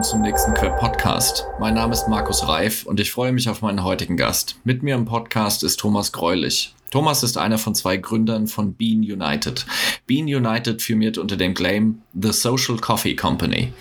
[0.00, 1.44] willkommen zum nächsten Quer Podcast.
[1.58, 4.56] Mein Name ist Markus Reif und ich freue mich auf meinen heutigen Gast.
[4.64, 6.74] Mit mir im Podcast ist Thomas Greulich.
[6.90, 9.66] Thomas ist einer von zwei Gründern von Bean United.
[10.10, 13.72] Bean United firmiert unter dem Claim The Social Coffee Company.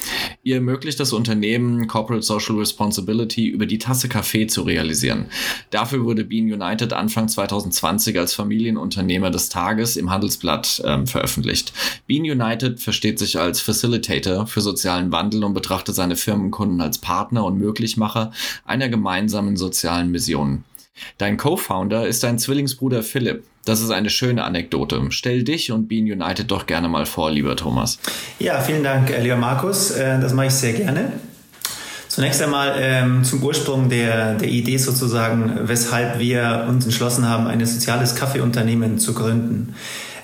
[0.43, 5.25] Ihr ermöglicht das Unternehmen Corporate Social Responsibility über die Tasse Kaffee zu realisieren.
[5.71, 11.73] Dafür wurde Bean United Anfang 2020 als Familienunternehmer des Tages im Handelsblatt ähm, veröffentlicht.
[12.05, 17.43] Bean United versteht sich als Facilitator für sozialen Wandel und betrachtet seine Firmenkunden als Partner
[17.43, 18.31] und Möglichmacher
[18.65, 20.63] einer gemeinsamen sozialen Mission.
[21.17, 23.43] Dein Co-Founder ist dein Zwillingsbruder Philipp.
[23.65, 25.01] Das ist eine schöne Anekdote.
[25.09, 27.99] Stell dich und Bean United doch gerne mal vor, lieber Thomas.
[28.39, 29.91] Ja, vielen Dank, äh, lieber Markus.
[29.91, 31.11] Äh, das mache ich sehr gerne.
[32.07, 37.63] Zunächst einmal ähm, zum Ursprung der, der Idee sozusagen, weshalb wir uns entschlossen haben, ein
[37.63, 39.75] soziales Kaffeeunternehmen zu gründen.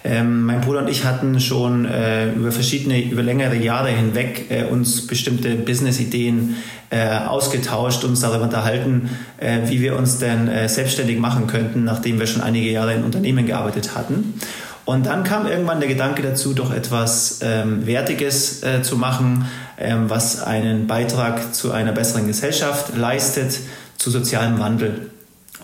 [0.03, 4.63] Ähm, mein Bruder und ich hatten schon äh, über verschiedene, über längere Jahre hinweg äh,
[4.65, 6.57] uns bestimmte Business-Ideen
[6.95, 12.19] äh, ausgetauscht, uns darüber unterhalten, äh, wie wir uns denn äh, selbstständig machen könnten, nachdem
[12.19, 14.39] wir schon einige Jahre in Unternehmen gearbeitet hatten.
[14.85, 19.45] Und dann kam irgendwann der Gedanke dazu, doch etwas ähm, Wertiges äh, zu machen,
[19.77, 23.59] ähm, was einen Beitrag zu einer besseren Gesellschaft leistet,
[23.97, 25.09] zu sozialem Wandel.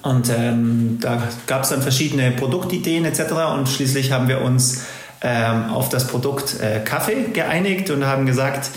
[0.01, 3.31] Und ähm, da gab es dann verschiedene Produktideen etc.
[3.53, 4.81] Und schließlich haben wir uns
[5.21, 8.71] ähm, auf das Produkt äh, Kaffee geeinigt und haben gesagt,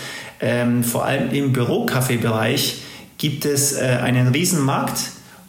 [0.45, 2.83] ähm, vor allem im Bürokaffeebereich
[3.17, 4.99] gibt es äh, einen Riesenmarkt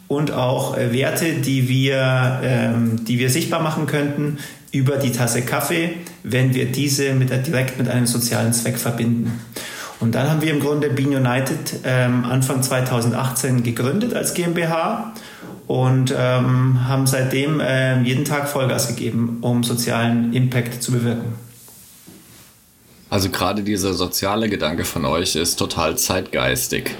[0.08, 4.38] und auch äh, Werte, die wir, ähm, die wir sichtbar machen könnten
[4.72, 5.90] über die Tasse Kaffee,
[6.22, 9.38] wenn wir diese mit, direkt mit einem sozialen Zweck verbinden.
[10.00, 15.12] Und dann haben wir im Grunde Bean United ähm, Anfang 2018 gegründet als GmbH
[15.66, 21.45] und ähm, haben seitdem äh, jeden Tag Vollgas gegeben, um sozialen Impact zu bewirken.
[23.16, 26.90] Also gerade dieser soziale Gedanke von euch ist total zeitgeistig.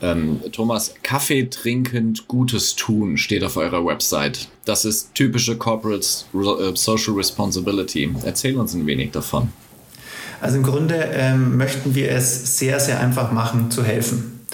[0.00, 4.46] Ähm, Thomas, Kaffee trinkend Gutes tun steht auf eurer Website.
[4.66, 8.08] Das ist typische Corporate äh, Social Responsibility.
[8.22, 9.48] Erzähl uns ein wenig davon.
[10.40, 14.46] Also im Grunde ähm, möchten wir es sehr, sehr einfach machen, zu helfen.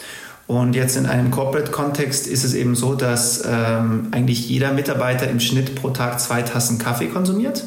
[0.47, 5.38] Und jetzt in einem Corporate-Kontext ist es eben so, dass ähm, eigentlich jeder Mitarbeiter im
[5.38, 7.64] Schnitt pro Tag zwei Tassen Kaffee konsumiert.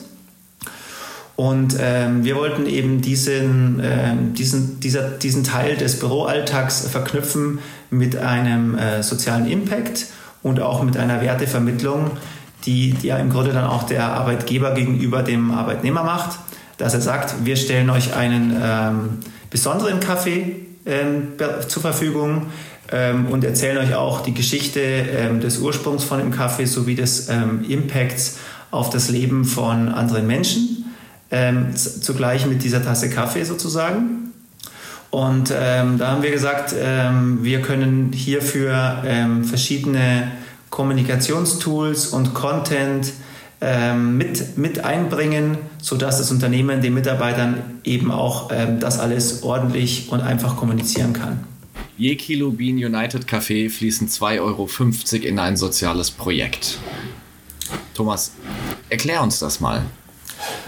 [1.36, 8.16] Und ähm, wir wollten eben diesen, ähm, diesen, dieser, diesen Teil des Büroalltags verknüpfen mit
[8.16, 10.06] einem äh, sozialen Impact
[10.44, 12.12] und auch mit einer Wertevermittlung,
[12.66, 16.38] die, die ja im Grunde dann auch der Arbeitgeber gegenüber dem Arbeitnehmer macht,
[16.78, 19.10] dass er sagt, wir stellen euch einen ähm,
[19.50, 20.56] besonderen Kaffee
[20.86, 21.34] ähm,
[21.68, 22.48] zur Verfügung,
[22.92, 27.30] ähm, und erzählen euch auch die Geschichte ähm, des Ursprungs von dem Kaffee sowie des
[27.30, 28.38] ähm, Impacts
[28.72, 30.73] auf das Leben von anderen Menschen,
[31.34, 34.32] ähm, zugleich mit dieser Tasse Kaffee sozusagen.
[35.10, 39.04] Und ähm, da haben wir gesagt, ähm, wir können hierfür
[39.44, 40.32] verschiedene
[40.70, 43.12] Kommunikationstools und Content
[43.96, 50.58] mit, mit einbringen, sodass das Unternehmen den Mitarbeitern eben auch das alles ordentlich und einfach
[50.58, 51.46] kommunizieren kann.
[51.98, 54.68] Je Kilo Bean United Kaffee fließen 2,50 Euro
[55.26, 56.80] in ein soziales Projekt.
[57.94, 58.34] Thomas,
[58.90, 59.84] erklär uns das mal.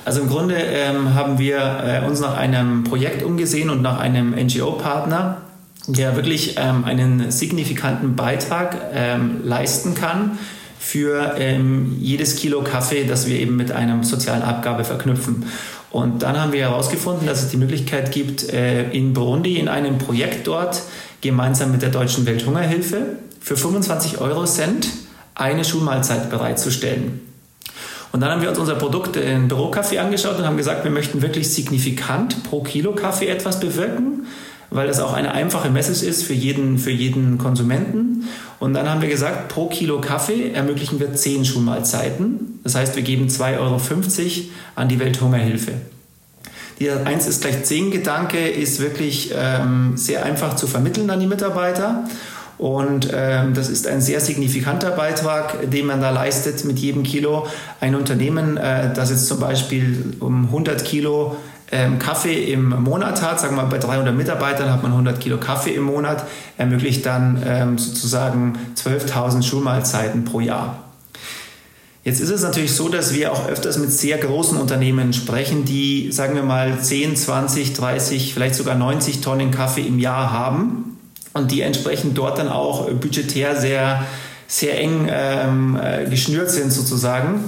[0.06, 1.58] Also im Grunde ähm, haben wir
[2.03, 5.41] äh, uns nach einem Projekt umgesehen und nach einem NGO-Partner,
[5.88, 10.38] der wirklich ähm, einen signifikanten Beitrag ähm, leisten kann
[10.80, 15.46] für ähm, jedes Kilo Kaffee, das wir eben mit einer sozialen Abgabe verknüpfen.
[15.90, 19.97] Und dann haben wir herausgefunden, dass es die Möglichkeit gibt, äh, in Burundi in einem
[19.97, 20.84] Projekt dort
[21.22, 24.88] gemeinsam mit der Deutschen Welthungerhilfe für 25 Euro Cent
[25.34, 27.22] eine Schulmahlzeit bereitzustellen.
[28.16, 31.22] Und dann haben wir uns unser Produkt in Bürokaffee angeschaut und haben gesagt, wir möchten
[31.22, 34.28] wirklich signifikant pro Kilo Kaffee etwas bewirken,
[34.70, 38.30] weil das auch eine einfache Message ist für jeden, für jeden Konsumenten.
[38.58, 42.62] Und dann haben wir gesagt, pro Kilo Kaffee ermöglichen wir 10 Schulmahlzeiten.
[42.64, 43.82] Das heißt, wir geben 2,50 Euro
[44.76, 45.73] an die Welthungerhilfe.
[46.79, 51.28] Dieser 1 ist gleich 10 Gedanke ist wirklich ähm, sehr einfach zu vermitteln an die
[51.28, 52.06] Mitarbeiter.
[52.57, 57.47] Und ähm, das ist ein sehr signifikanter Beitrag, den man da leistet mit jedem Kilo.
[57.81, 61.35] Ein Unternehmen, äh, das jetzt zum Beispiel um 100 Kilo
[61.72, 65.37] ähm, Kaffee im Monat hat, sagen wir mal bei 300 Mitarbeitern hat man 100 Kilo
[65.37, 66.25] Kaffee im Monat,
[66.57, 70.84] ermöglicht dann ähm, sozusagen 12.000 Schulmahlzeiten pro Jahr.
[72.03, 76.11] Jetzt ist es natürlich so, dass wir auch öfters mit sehr großen Unternehmen sprechen, die,
[76.11, 80.95] sagen wir mal, 10, 20, 30, vielleicht sogar 90 Tonnen Kaffee im Jahr haben
[81.35, 84.05] und die entsprechend dort dann auch budgetär sehr,
[84.47, 87.43] sehr eng ähm, äh, geschnürt sind sozusagen.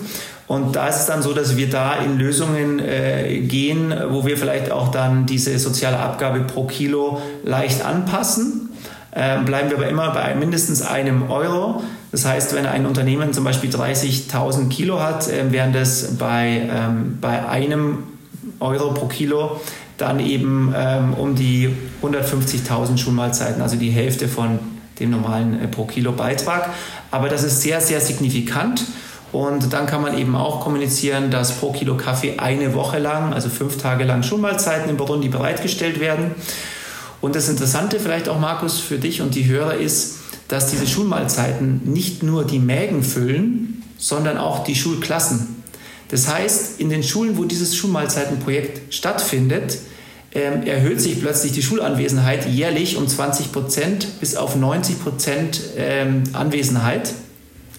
[0.45, 4.37] Und da ist es dann so, dass wir da in Lösungen äh, gehen, wo wir
[4.37, 8.69] vielleicht auch dann diese soziale Abgabe pro Kilo leicht anpassen.
[9.13, 11.81] Ähm, bleiben wir aber immer bei mindestens einem Euro.
[12.11, 17.19] Das heißt, wenn ein Unternehmen zum Beispiel 30.000 Kilo hat, äh, während es bei, ähm,
[17.21, 18.03] bei einem
[18.59, 19.61] Euro pro Kilo
[19.97, 21.69] dann eben ähm, um die
[22.01, 24.59] 150.000 Schulmahlzeiten, also die Hälfte von
[24.99, 26.69] dem normalen äh, pro Kilo Beitrag.
[27.11, 28.83] Aber das ist sehr, sehr signifikant.
[29.31, 33.49] Und dann kann man eben auch kommunizieren, dass pro Kilo Kaffee eine Woche lang, also
[33.49, 36.31] fünf Tage lang Schulmahlzeiten in Burundi bereitgestellt werden.
[37.19, 41.81] Und das Interessante vielleicht auch, Markus, für dich und die Hörer ist, dass diese Schulmahlzeiten
[41.83, 45.56] nicht nur die Mägen füllen, sondern auch die Schulklassen.
[46.09, 49.79] Das heißt, in den Schulen, wo dieses Schulmahlzeitenprojekt stattfindet,
[50.33, 56.23] ähm, erhöht sich plötzlich die Schulanwesenheit jährlich um 20 Prozent bis auf 90 Prozent ähm,
[56.33, 57.13] Anwesenheit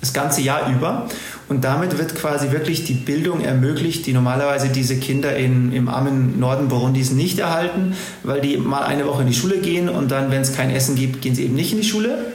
[0.00, 1.08] das ganze Jahr über.
[1.48, 6.38] Und damit wird quasi wirklich die Bildung ermöglicht, die normalerweise diese Kinder in, im armen
[6.38, 10.30] Norden Burundis nicht erhalten, weil die mal eine Woche in die Schule gehen und dann,
[10.30, 12.32] wenn es kein Essen gibt, gehen sie eben nicht in die Schule.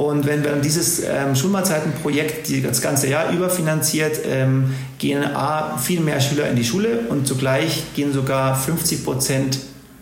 [0.00, 6.00] Und wenn wir dieses ähm, Schulmahlzeitenprojekt das ganze Jahr über finanziert, ähm, gehen A, viel
[6.00, 9.58] mehr Schüler in die Schule und zugleich gehen sogar 50 Prozent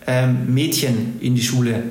[0.06, 1.82] ähm, Mädchen in die Schule.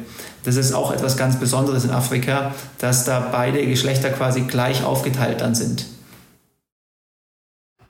[0.46, 5.42] Das ist auch etwas ganz Besonderes in Afrika, dass da beide Geschlechter quasi gleich aufgeteilt
[5.42, 5.86] dann sind.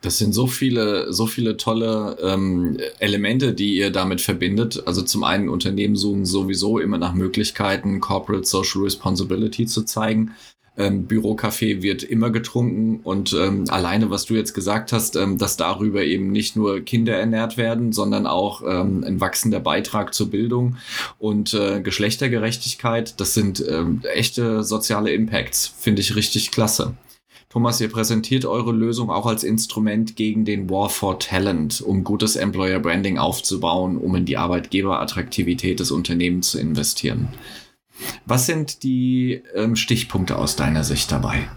[0.01, 4.83] Das sind so viele, so viele tolle ähm, Elemente, die ihr damit verbindet.
[4.85, 10.31] Also zum einen Unternehmen suchen sowieso immer nach Möglichkeiten, Corporate Social Responsibility zu zeigen.
[10.77, 15.57] Ähm, Bürokaffee wird immer getrunken und ähm, alleine, was du jetzt gesagt hast, ähm, dass
[15.57, 20.77] darüber eben nicht nur Kinder ernährt werden, sondern auch ähm, ein wachsender Beitrag zur Bildung
[21.17, 26.93] und äh, Geschlechtergerechtigkeit, das sind ähm, echte soziale Impacts, finde ich richtig klasse.
[27.57, 32.35] Thomas, ihr präsentiert eure Lösung auch als Instrument gegen den War for Talent, um gutes
[32.35, 37.29] Employer Branding aufzubauen, um in die Arbeitgeberattraktivität des Unternehmens zu investieren.
[38.27, 41.49] Was sind die ähm, Stichpunkte aus deiner Sicht dabei?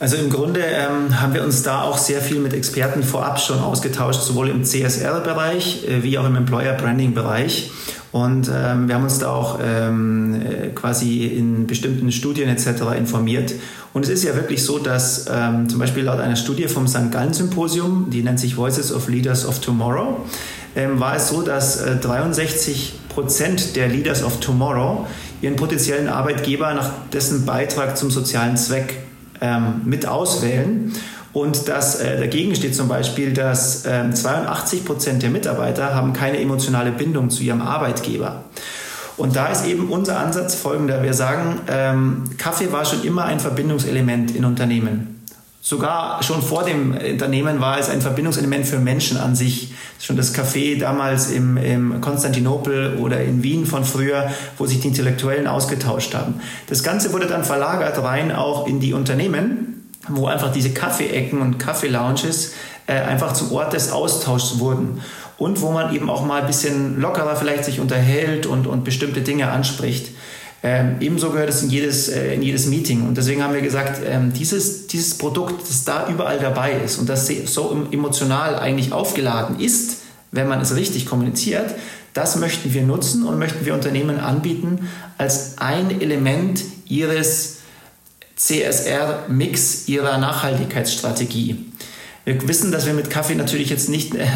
[0.00, 3.58] Also im Grunde ähm, haben wir uns da auch sehr viel mit Experten vorab schon
[3.58, 7.72] ausgetauscht, sowohl im CSR-Bereich äh, wie auch im Employer Branding-Bereich.
[8.12, 12.96] Und ähm, wir haben uns da auch ähm, äh, quasi in bestimmten Studien etc.
[12.96, 13.54] informiert.
[13.92, 17.10] Und es ist ja wirklich so, dass ähm, zum Beispiel laut einer Studie vom St.
[17.10, 20.24] Gallen Symposium, die nennt sich Voices of Leaders of Tomorrow,
[20.76, 25.08] ähm, war es so, dass äh, 63 Prozent der Leaders of Tomorrow
[25.42, 29.07] ihren potenziellen Arbeitgeber nach dessen Beitrag zum sozialen Zweck
[29.40, 30.92] ähm, mit auswählen.
[31.32, 36.40] Und das, äh, dagegen steht zum Beispiel, dass äh, 82 Prozent der Mitarbeiter haben keine
[36.40, 38.44] emotionale Bindung zu ihrem Arbeitgeber.
[39.16, 41.02] Und da ist eben unser Ansatz folgender.
[41.02, 45.17] Wir sagen, ähm, Kaffee war schon immer ein Verbindungselement in Unternehmen.
[45.68, 49.74] Sogar schon vor dem Unternehmen war es ein Verbindungselement für Menschen an sich.
[50.00, 54.88] Schon das Café damals im, im Konstantinopel oder in Wien von früher, wo sich die
[54.88, 56.40] Intellektuellen ausgetauscht haben.
[56.68, 61.58] Das Ganze wurde dann verlagert rein auch in die Unternehmen, wo einfach diese Kaffeeecken und
[61.58, 62.54] Kaffeelounges
[62.86, 65.02] äh, einfach zum Ort des Austauschs wurden.
[65.36, 69.20] Und wo man eben auch mal ein bisschen lockerer vielleicht sich unterhält und, und bestimmte
[69.20, 70.12] Dinge anspricht.
[70.62, 73.06] Ähm, ebenso gehört es in jedes, äh, in jedes Meeting.
[73.06, 77.08] Und deswegen haben wir gesagt, ähm, dieses, dieses Produkt, das da überall dabei ist und
[77.08, 79.98] das so emotional eigentlich aufgeladen ist,
[80.32, 81.74] wenn man es richtig kommuniziert,
[82.12, 87.58] das möchten wir nutzen und möchten wir Unternehmen anbieten als ein Element ihres
[88.34, 91.67] CSR-Mix, ihrer Nachhaltigkeitsstrategie.
[92.28, 94.26] Wir wissen, dass wir mit Kaffee natürlich jetzt nicht äh,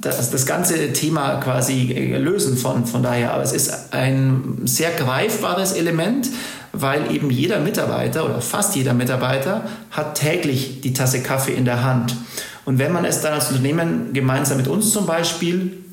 [0.00, 4.90] das, das ganze Thema quasi äh, lösen von, von daher, aber es ist ein sehr
[4.92, 6.30] greifbares Element,
[6.72, 11.84] weil eben jeder Mitarbeiter oder fast jeder Mitarbeiter hat täglich die Tasse Kaffee in der
[11.84, 12.16] Hand.
[12.64, 15.84] Und wenn man es dann als Unternehmen gemeinsam mit uns zum Beispiel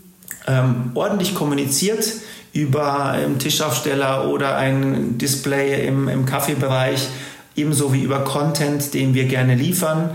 [0.47, 2.13] ähm, ordentlich kommuniziert
[2.53, 7.09] über einen Tischaufsteller oder ein Display im, im Kaffeebereich,
[7.57, 10.11] ebenso wie über Content, den wir gerne liefern,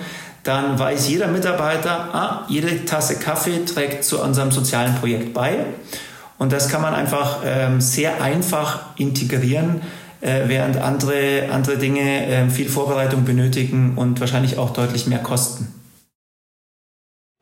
[0.46, 5.64] dann weiß jeder Mitarbeiter, ah, jede Tasse Kaffee trägt zu unserem sozialen Projekt bei.
[6.38, 9.80] Und das kann man einfach ähm, sehr einfach integrieren,
[10.20, 15.72] äh, während andere, andere Dinge äh, viel Vorbereitung benötigen und wahrscheinlich auch deutlich mehr kosten.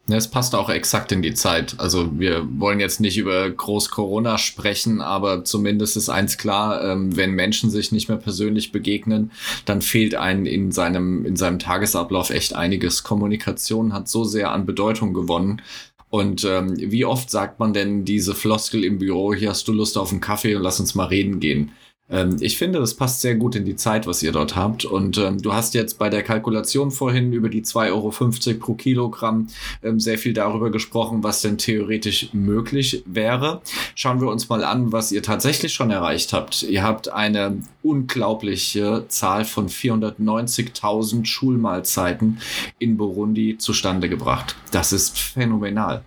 [0.07, 1.77] Ja, es passt auch exakt in die Zeit.
[1.79, 7.17] Also wir wollen jetzt nicht über Groß Corona sprechen, aber zumindest ist eins klar, ähm,
[7.17, 9.31] wenn Menschen sich nicht mehr persönlich begegnen,
[9.65, 13.03] dann fehlt einem in seinem, in seinem Tagesablauf echt einiges.
[13.03, 15.63] Kommunikation hat so sehr an Bedeutung gewonnen.
[16.11, 19.97] Und ähm, wie oft sagt man denn diese Floskel im Büro, hier hast du Lust
[19.97, 21.73] auf einen Kaffee und lass uns mal reden gehen.
[22.11, 24.85] Ähm, ich finde, das passt sehr gut in die Zeit, was ihr dort habt.
[24.85, 29.49] Und ähm, du hast jetzt bei der Kalkulation vorhin über die 2,50 Euro pro Kilogramm
[29.83, 33.63] ähm, sehr viel darüber gesprochen, was denn theoretisch möglich wäre.
[33.95, 36.63] Schauen wir uns mal an, was ihr tatsächlich schon erreicht habt.
[36.63, 42.39] Ihr habt eine unglaubliche Zahl von 490.000 Schulmahlzeiten
[42.79, 44.57] in Burundi zustande gebracht.
[44.71, 46.03] Das ist phänomenal.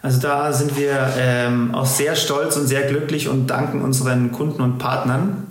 [0.00, 4.62] Also da sind wir ähm, auch sehr stolz und sehr glücklich und danken unseren Kunden
[4.62, 5.46] und Partnern,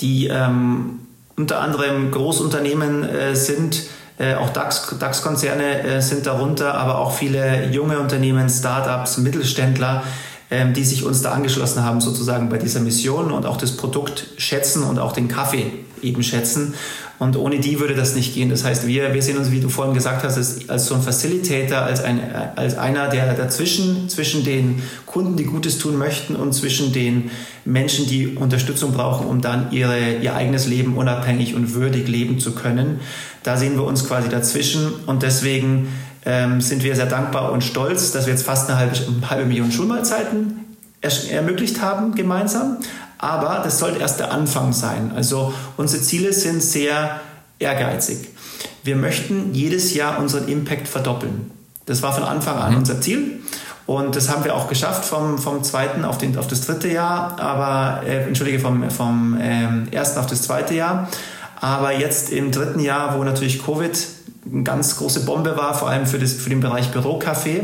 [0.00, 1.00] die ähm,
[1.36, 3.84] unter anderem Großunternehmen äh, sind,
[4.18, 10.04] äh, auch DAX-Konzerne DAX äh, sind darunter, aber auch viele junge Unternehmen, Startups, Mittelständler,
[10.50, 14.26] ähm, die sich uns da angeschlossen haben, sozusagen bei dieser Mission und auch das Produkt
[14.36, 16.74] schätzen und auch den Kaffee eben schätzen.
[17.18, 18.50] Und ohne die würde das nicht gehen.
[18.50, 20.36] Das heißt, wir, wir sehen uns, wie du vorhin gesagt hast,
[20.68, 22.20] als, so ein Facilitator, als, ein,
[22.56, 27.30] als einer, der dazwischen, zwischen den Kunden, die Gutes tun möchten und zwischen den
[27.64, 32.52] Menschen, die Unterstützung brauchen, um dann ihre, ihr eigenes Leben unabhängig und würdig leben zu
[32.52, 33.00] können.
[33.42, 35.88] Da sehen wir uns quasi dazwischen und deswegen
[36.26, 39.46] ähm, sind wir sehr dankbar und stolz, dass wir jetzt fast eine halbe, eine halbe
[39.46, 40.60] Million Schulmahlzeiten
[41.30, 42.78] ermöglicht haben gemeinsam.
[43.18, 45.12] Aber das sollte erst der Anfang sein.
[45.14, 47.20] Also unsere Ziele sind sehr
[47.58, 48.28] ehrgeizig.
[48.82, 51.50] Wir möchten jedes Jahr unseren Impact verdoppeln.
[51.86, 52.78] Das war von Anfang an mhm.
[52.78, 53.40] unser Ziel.
[53.86, 57.38] Und das haben wir auch geschafft vom, vom zweiten auf, den, auf das dritte Jahr,
[57.38, 61.08] aber, äh, entschuldige, vom, vom ähm, ersten auf das zweite Jahr.
[61.60, 63.96] Aber jetzt im dritten Jahr, wo natürlich Covid
[64.50, 67.60] eine ganz große Bombe war, vor allem für, das, für den Bereich Bürocafé,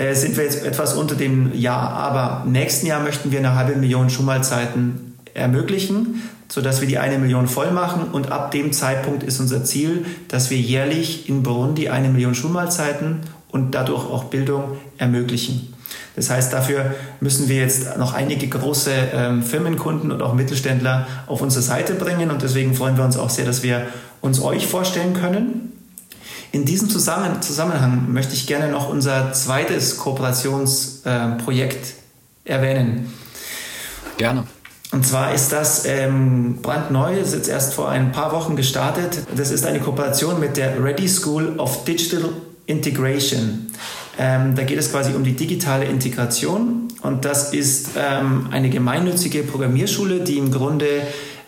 [0.00, 1.90] äh, sind wir jetzt etwas unter dem Jahr.
[1.90, 7.46] Aber nächsten Jahr möchten wir eine halbe Million Schulmahlzeiten ermöglichen, sodass wir die eine Million
[7.46, 8.04] voll machen.
[8.10, 13.20] Und ab dem Zeitpunkt ist unser Ziel, dass wir jährlich in Burundi eine Million Schulmahlzeiten
[13.50, 15.74] und dadurch auch Bildung ermöglichen.
[16.16, 21.42] Das heißt, dafür müssen wir jetzt noch einige große ähm, Firmenkunden und auch Mittelständler auf
[21.42, 22.30] unsere Seite bringen.
[22.30, 23.86] Und deswegen freuen wir uns auch sehr, dass wir
[24.22, 25.79] uns euch vorstellen können.
[26.52, 31.94] In diesem Zusammenhang möchte ich gerne noch unser zweites Kooperationsprojekt
[32.44, 33.12] äh, erwähnen.
[34.16, 34.44] Gerne.
[34.92, 39.22] Und zwar ist das ähm, brandneu, ist jetzt erst vor ein paar Wochen gestartet.
[39.36, 42.30] Das ist eine Kooperation mit der Ready School of Digital
[42.66, 43.70] Integration.
[44.18, 49.44] Ähm, da geht es quasi um die digitale Integration und das ist ähm, eine gemeinnützige
[49.44, 50.86] Programmierschule, die im Grunde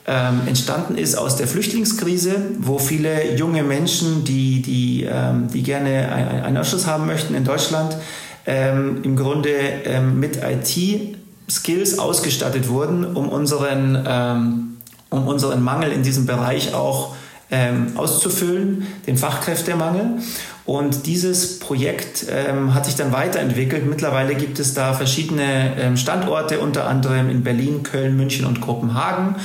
[0.06, 6.10] ähm, entstanden ist aus der Flüchtlingskrise, wo viele junge Menschen, die, die, ähm, die gerne
[6.10, 7.96] einen Anschluss haben möchten in Deutschland,
[8.44, 9.50] ähm, im Grunde
[9.84, 14.76] ähm, mit IT-Skills ausgestattet wurden, um unseren, ähm,
[15.10, 17.14] um unseren Mangel in diesem Bereich auch
[17.52, 20.18] ähm, auszufüllen, den Fachkräftemangel.
[20.64, 23.84] Und dieses Projekt ähm, hat sich dann weiterentwickelt.
[23.84, 29.36] Mittlerweile gibt es da verschiedene ähm, Standorte, unter anderem in Berlin, Köln, München und Kopenhagen.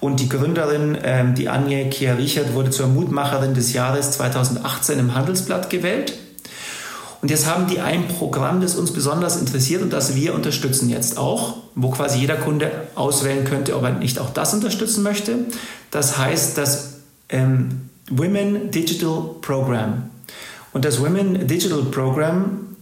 [0.00, 5.70] Und die Gründerin, ähm, die Anje Kia-Richard, wurde zur Mutmacherin des Jahres 2018 im Handelsblatt
[5.70, 6.12] gewählt.
[7.22, 11.18] Und jetzt haben die ein Programm, das uns besonders interessiert und das wir unterstützen jetzt
[11.18, 15.38] auch, wo quasi jeder Kunde auswählen könnte, ob er nicht auch das unterstützen möchte.
[15.90, 20.10] Das heißt das ähm, Women Digital Program.
[20.72, 22.76] Und das Women Digital Program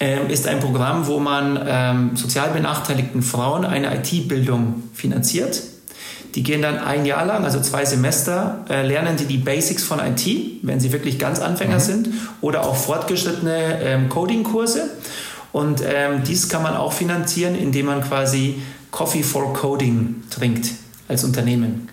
[0.00, 5.62] ähm, ist ein Programm, wo man ähm, sozial benachteiligten Frauen eine IT-Bildung finanziert.
[6.34, 9.98] Die gehen dann ein Jahr lang, also zwei Semester, äh, lernen die die Basics von
[9.98, 10.26] IT,
[10.62, 11.80] wenn sie wirklich ganz Anfänger mhm.
[11.80, 12.08] sind,
[12.40, 14.90] oder auch fortgeschrittene ähm, Coding-Kurse.
[15.52, 20.70] Und ähm, dies kann man auch finanzieren, indem man quasi Coffee for Coding trinkt
[21.08, 21.88] als Unternehmen.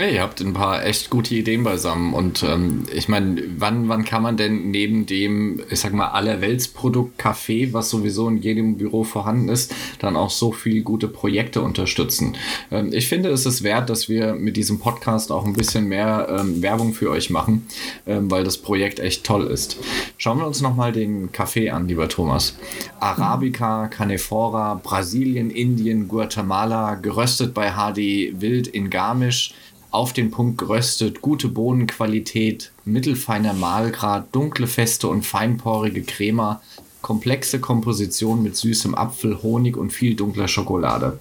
[0.00, 2.14] Hey, ihr habt ein paar echt gute Ideen beisammen.
[2.14, 7.18] Und ähm, ich meine, wann, wann kann man denn neben dem, ich sag mal, allerweltsprodukt
[7.18, 12.36] Kaffee, was sowieso in jedem Büro vorhanden ist, dann auch so viele gute Projekte unterstützen?
[12.70, 16.28] Ähm, ich finde, es ist wert, dass wir mit diesem Podcast auch ein bisschen mehr
[16.30, 17.66] ähm, Werbung für euch machen,
[18.06, 19.78] ähm, weil das Projekt echt toll ist.
[20.16, 22.56] Schauen wir uns nochmal den Kaffee an, lieber Thomas.
[23.00, 29.54] Arabica, Canefora, Brasilien, Indien, Guatemala, geröstet bei HD Wild in Garmisch
[29.90, 36.60] auf den Punkt geröstet, gute Bohnenqualität, mittelfeiner Mahlgrad, dunkle, feste und feinporige Crema,
[37.02, 41.18] komplexe Komposition mit süßem Apfel, Honig und viel dunkler Schokolade.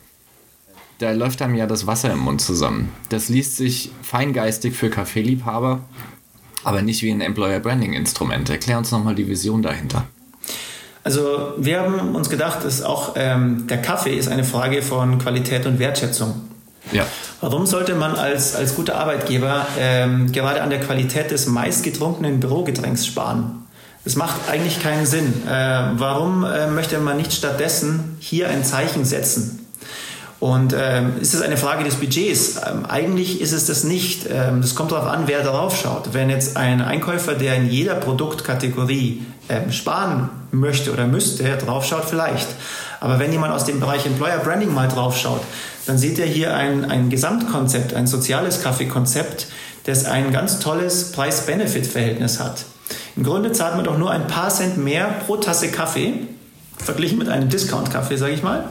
[0.99, 2.91] Da läuft einem ja das Wasser im Mund zusammen.
[3.09, 5.81] Das liest sich feingeistig für Kaffeeliebhaber,
[6.63, 8.49] aber nicht wie ein Employer Branding Instrument.
[8.49, 10.07] Erklär uns nochmal die Vision dahinter.
[11.03, 15.65] Also wir haben uns gedacht, dass auch ähm, der Kaffee ist eine Frage von Qualität
[15.65, 16.33] und Wertschätzung.
[16.91, 17.05] Ja.
[17.41, 23.05] Warum sollte man als, als guter Arbeitgeber ähm, gerade an der Qualität des meistgetrunkenen Bürogetränks
[23.05, 23.63] sparen?
[24.03, 25.33] Das macht eigentlich keinen Sinn.
[25.47, 29.67] Äh, warum äh, möchte man nicht stattdessen hier ein Zeichen setzen?
[30.39, 32.57] Und ähm, ist es eine Frage des Budgets?
[32.57, 34.27] Ähm, eigentlich ist es das nicht.
[34.29, 36.13] Ähm, das kommt darauf an, wer darauf schaut.
[36.13, 42.05] Wenn jetzt ein Einkäufer, der in jeder Produktkategorie ähm, sparen möchte oder müsste, drauf schaut,
[42.05, 42.47] vielleicht.
[42.99, 45.41] Aber wenn jemand aus dem Bereich Employer Branding mal drauf schaut,
[45.85, 49.47] dann sieht er hier ein, ein Gesamtkonzept, ein soziales Kaffeekonzept,
[49.85, 52.65] das ein ganz tolles Preis-Benefit-Verhältnis hat.
[53.15, 56.27] Im Grunde zahlt man doch nur ein paar Cent mehr pro Tasse Kaffee,
[56.77, 58.65] verglichen mit einem Discount-Kaffee, sage ich mal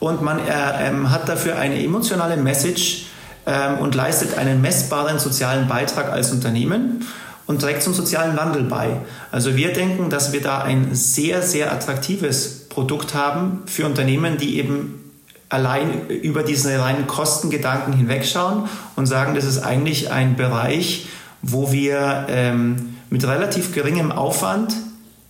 [0.00, 3.04] und man äh, ähm, hat dafür eine emotionale Message
[3.46, 7.06] ähm, und leistet einen messbaren sozialen Beitrag als Unternehmen
[7.46, 8.96] und trägt zum sozialen Wandel bei.
[9.30, 14.58] Also wir denken, dass wir da ein sehr, sehr attraktives Produkt haben für Unternehmen, die
[14.58, 15.12] eben
[15.50, 21.08] allein über diesen reinen Kostengedanken hinwegschauen und sagen, das ist eigentlich ein Bereich,
[21.42, 24.74] wo wir ähm, mit relativ geringem Aufwand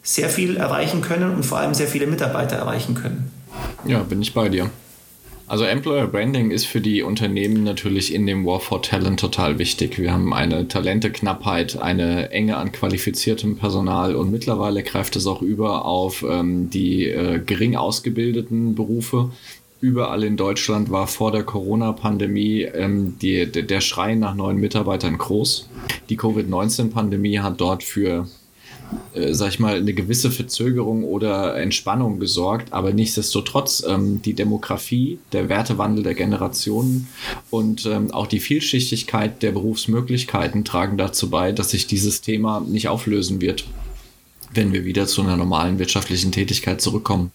[0.03, 3.33] sehr viel erreichen können und vor allem sehr viele Mitarbeiter erreichen können.
[3.85, 4.71] Ja, bin ich bei dir.
[5.51, 9.99] Also Employer Branding ist für die Unternehmen natürlich in dem War for Talent total wichtig.
[9.99, 15.87] Wir haben eine Talenteknappheit, eine Enge an qualifiziertem Personal und mittlerweile greift es auch über
[15.87, 19.33] auf ähm, die äh, gering ausgebildeten Berufe.
[19.81, 25.69] Überall in Deutschland war vor der Corona-Pandemie ähm, der Schrei nach neuen Mitarbeitern groß.
[26.11, 28.29] Die Covid-19-Pandemie hat dort für
[29.15, 35.19] äh, sag ich mal, eine gewisse Verzögerung oder Entspannung gesorgt, aber nichtsdestotrotz ähm, die Demografie,
[35.33, 37.09] der Wertewandel der Generationen
[37.51, 42.89] und ähm, auch die Vielschichtigkeit der Berufsmöglichkeiten tragen dazu bei, dass sich dieses Thema nicht
[42.89, 43.65] auflösen wird,
[44.55, 47.33] wenn wir wieder zu einer normalen wirtschaftlichen Tätigkeit zurückkommen.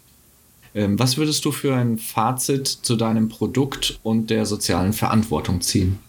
[0.74, 6.00] Ähm, was würdest du für ein Fazit zu deinem Produkt und der sozialen Verantwortung ziehen?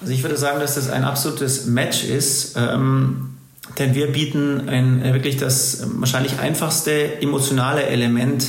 [0.00, 2.56] Also ich würde sagen, dass das ein absolutes Match ist.
[2.56, 3.37] Ähm
[3.78, 8.46] denn wir bieten ein, äh, wirklich das wahrscheinlich einfachste emotionale Element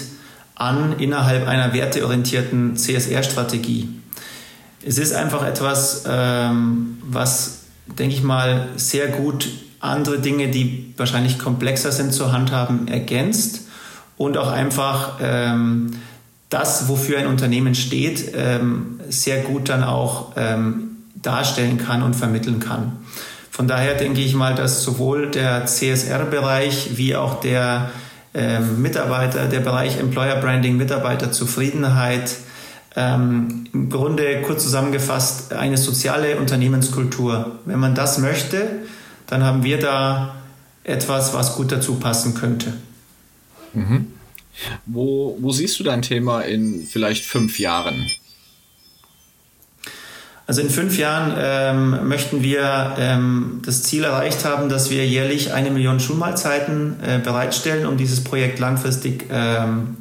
[0.56, 3.90] an innerhalb einer werteorientierten CSR-Strategie.
[4.86, 11.40] Es ist einfach etwas, ähm, was, denke ich mal, sehr gut andere Dinge, die wahrscheinlich
[11.40, 13.62] komplexer sind zu handhaben, ergänzt
[14.18, 15.92] und auch einfach ähm,
[16.50, 22.60] das, wofür ein Unternehmen steht, ähm, sehr gut dann auch ähm, darstellen kann und vermitteln
[22.60, 22.98] kann.
[23.60, 27.92] Von daher denke ich mal, dass sowohl der CSR-Bereich wie auch der
[28.34, 32.38] ähm, Mitarbeiter, der Bereich Employer Branding, Mitarbeiterzufriedenheit,
[32.96, 37.60] ähm, im Grunde kurz zusammengefasst eine soziale Unternehmenskultur.
[37.66, 38.66] Wenn man das möchte,
[39.28, 40.36] dann haben wir da
[40.86, 42.72] etwas, was gut dazu passen könnte.
[43.74, 44.08] Mhm.
[44.86, 48.10] Wo, wo siehst du dein Thema in vielleicht fünf Jahren?
[50.50, 55.54] Also in fünf Jahren ähm, möchten wir ähm, das Ziel erreicht haben, dass wir jährlich
[55.54, 59.98] eine Million Schulmahlzeiten äh, bereitstellen, um dieses Projekt langfristig ähm,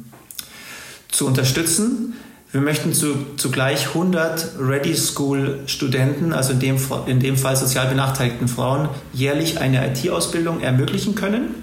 [1.07, 2.15] zu unterstützen.
[2.51, 7.85] Wir möchten zu, zugleich 100 Ready School Studenten, also in dem, in dem Fall sozial
[7.85, 11.53] benachteiligten Frauen, jährlich eine IT-Ausbildung ermöglichen können.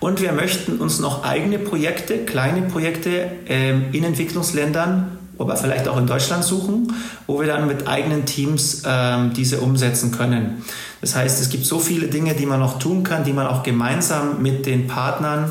[0.00, 5.98] Und wir möchten uns noch eigene Projekte, kleine Projekte ähm, in Entwicklungsländern aber vielleicht auch
[5.98, 6.92] in Deutschland suchen,
[7.26, 10.62] wo wir dann mit eigenen Teams ähm, diese umsetzen können.
[11.00, 13.62] Das heißt, es gibt so viele Dinge, die man noch tun kann, die man auch
[13.62, 15.50] gemeinsam mit den Partnern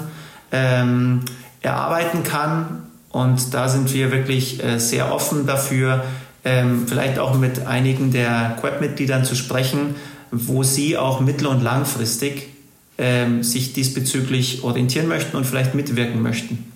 [0.52, 1.22] ähm,
[1.62, 2.84] erarbeiten kann.
[3.10, 6.04] Und da sind wir wirklich äh, sehr offen dafür,
[6.44, 9.96] ähm, vielleicht auch mit einigen der Queb-Mitgliedern zu sprechen,
[10.32, 12.50] wo sie auch mittel- und langfristig
[12.98, 16.75] ähm, sich diesbezüglich orientieren möchten und vielleicht mitwirken möchten.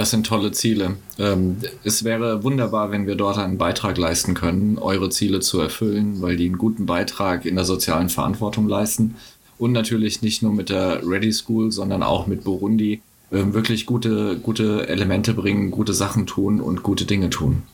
[0.00, 0.96] Das sind tolle Ziele.
[1.18, 6.22] Ähm, es wäre wunderbar, wenn wir dort einen Beitrag leisten können, eure Ziele zu erfüllen,
[6.22, 9.16] weil die einen guten Beitrag in der sozialen Verantwortung leisten.
[9.58, 14.38] Und natürlich nicht nur mit der Ready School, sondern auch mit Burundi ähm, wirklich gute,
[14.38, 17.64] gute Elemente bringen, gute Sachen tun und gute Dinge tun.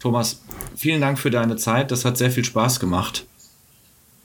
[0.00, 0.40] Thomas,
[0.74, 1.90] vielen Dank für deine Zeit.
[1.90, 3.26] Das hat sehr viel Spaß gemacht.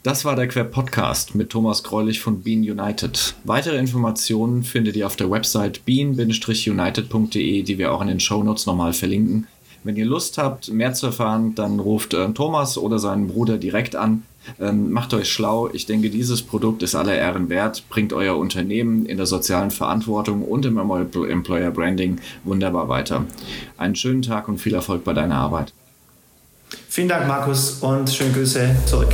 [0.04, 3.36] Das war der Quer Podcast mit Thomas Greulich von Bean United.
[3.46, 8.66] Weitere Informationen findet ihr auf der Website bean-united.de, die wir auch in den Show Notes
[8.66, 9.48] nochmal verlinken.
[9.86, 13.96] Wenn ihr Lust habt, mehr zu erfahren, dann ruft äh, Thomas oder seinen Bruder direkt
[13.96, 14.24] an.
[14.60, 15.70] Ähm, macht euch schlau.
[15.72, 20.42] Ich denke, dieses Produkt ist aller Ehren wert, bringt euer Unternehmen in der sozialen Verantwortung
[20.42, 23.26] und im Employer Branding wunderbar weiter.
[23.78, 25.72] Einen schönen Tag und viel Erfolg bei deiner Arbeit.
[26.90, 29.14] Vielen Dank, Markus, und schöne Grüße zurück.